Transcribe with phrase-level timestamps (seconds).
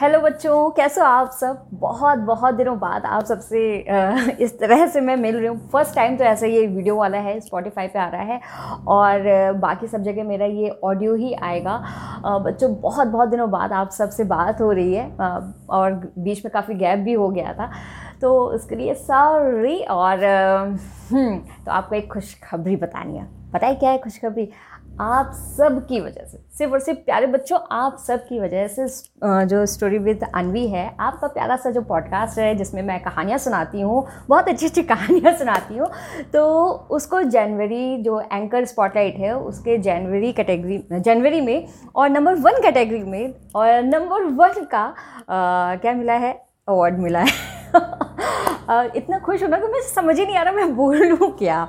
[0.00, 1.58] Hello बच्चों, कैसे हो आप सब?
[1.72, 3.60] बहुत बहुत दिनों बाद आप सबसे
[4.44, 7.38] इस तरह से मैं मिल रही हूँ। फ़र्स्ट टाइम तो ऐसा ये वीडियो वाला है
[7.40, 8.40] स्पॉटिफाई पे आ रहा है।
[8.88, 11.76] और बाकी सब जगह मेरा ये ऑडियो ही आएगा।
[12.44, 15.10] बच्चों, बहुत बहुत दिनों बाद आप सबसे बात हो रही है।
[15.70, 17.70] और बीच में काफ़ी गैप भी हो गया था।
[18.20, 20.24] तो उसके लिए सॉरी और
[21.12, 24.48] हम्म, तो आपको एक खुशखबरी बतानी है। पता है क्या है खुशखबरी?
[25.00, 28.86] आप सब की वजह से सिर्फ़ और सिर्फ़ प्यारे बच्चों आप सब की वजह से
[29.46, 33.80] जो स्टोरी विद अनवी है आपका प्यारा सा जो पॉडकास्ट है जिसमें मैं कहानियाँ सुनाती
[33.80, 35.88] हूँ बहुत अच्छी अच्छी कहानियाँ सुनाती हूँ
[36.32, 36.46] तो
[36.90, 43.02] उसको जनवरी जो एंकर स्पॉटलाइट है उसके जनवरी कैटेगरी जनवरी में और नंबर वन कैटेगरी
[43.04, 44.84] में और नंबर वन का
[45.30, 46.32] आ, क्या मिला है?
[46.68, 47.54] अवार्ड मिला है।
[48.70, 51.66] इतना खुश होना कि मैं समझ ही नहीं आ रहा मैं बोल लूँ क्या।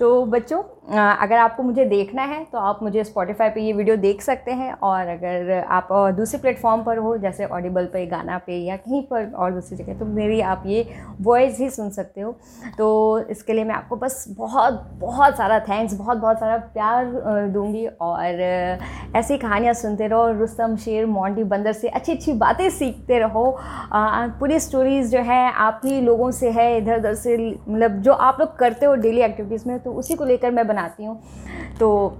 [0.00, 0.62] तो बच्चों
[0.94, 4.72] अगर आपको मुझे देखना है तो आप मुझे स्पॉटिफाई पे ये वीडियो देख सकते हैं
[4.82, 9.30] और अगर आप दूसरे प्लेटफॉर्म पर हो, जैसे ऑडिबल पे, गाना पे या कहीं पर
[9.32, 10.86] और दूसरी जगह तो मेरी आप ये
[11.20, 12.32] वॉइस ही सुन सकते हो।
[12.78, 17.10] तो इसके लिए मैं आपको बस बहुत बहुत सारा थैंक्स बहुत बहुत सारा प्यार
[17.52, 18.40] दूँगी और
[19.16, 23.44] ऐसी कहानियाँ सुनते रहो, रुस्तम, शेर मोंटी बंदर से अच्छी अच्छी बातें सीखते रहो।
[23.94, 27.36] पूरी स्टोरीज़ जो है, आप ही लोगों से है इधर उधर से
[27.68, 31.04] मतलब जो आप लोग करते हो डेली एक्टिविटीज़ में तो उसी को लेकर मैं बनाती
[31.04, 31.20] हूँ।
[31.80, 32.16] तो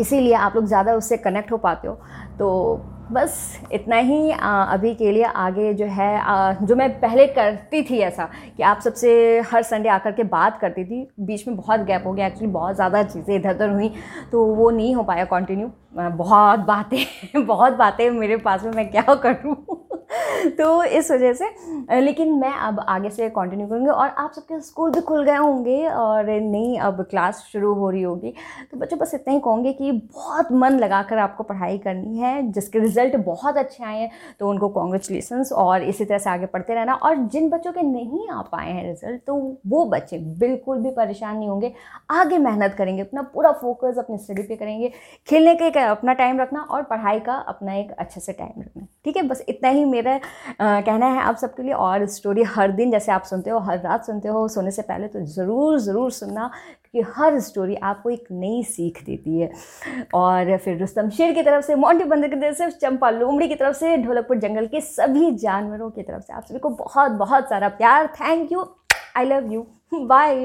[0.00, 1.94] इसीलिए आप लोग ज़्यादा उससे कनेक्ट हो पाते हो।
[2.38, 2.80] तो
[3.12, 7.82] बस इतना ही आ, अभी के लिए आगे जो है आ, जो मैं पहले करती
[7.82, 11.80] थी ऐसा कि आप सबसे हर संडे आकर के बात करती थी। बीच में बहुत
[11.80, 13.92] गैप हो गया एक्चुअली बहुत ज़्यादा चीज़ें इधर उधर हुई
[14.32, 19.14] तो वो नहीं हो पाया कंटिन्यू बहुत बातें बहुत बातें मेरे पास में मैं क्या
[19.16, 19.79] करूँ?
[20.58, 24.90] तो इस वजह से लेकिन मैं अब आगे से कंटिन्यू करूँगी और आप सबके स्कूल
[24.92, 28.32] भी खुल गए होंगे और नई अब क्लास शुरू हो रही होगी।
[28.70, 32.50] तो बच्चों, बस इतना ही कहूँगी कि बहुत मन लगा कर आपको पढ़ाई करनी है,
[32.52, 36.74] जिसके रिज़ल्ट बहुत अच्छे आए हैं तो उनको कॉन्ग्रेचुलेसन्स और इसी तरह से आगे पढ़ते
[36.74, 39.36] रहना। और जिन बच्चों के नहीं आ पाए हैं रिज़ल्ट तो
[39.66, 41.72] वो बच्चे बिल्कुल भी परेशान नहीं होंगे।
[42.10, 44.92] आगे मेहनत करेंगे, अपना पूरा फोकस अपनी स्टडी पे करेंगे।
[45.28, 49.16] खेलने के अपना टाइम रखना और पढ़ाई का अपना एक अच्छे से टाइम रखना। ठीक
[49.16, 50.18] है, बस इतना ही मेरा
[50.60, 54.04] कहना है आप सबके लिए और स्टोरी हर दिन जैसे आप सुनते हो, हर रात
[54.06, 56.50] सुनते हो, सोने से पहले तो ज़रूर ज़रूर सुनना
[56.92, 59.50] कि हर स्टोरी आपको एक नई सीख देती है।
[60.14, 63.54] और फिर रुस्तम शेर की तरफ़ से, मोंटी बंदर की तरफ़ से, चंपा लोमड़ी की
[63.54, 67.48] तरफ़ से, ढोलकपुर जंगल के सभी जानवरों की तरफ़ से आप सभी को बहुत बहुत
[67.48, 68.66] सारा प्यार। Thank you
[69.16, 70.36] I love you bye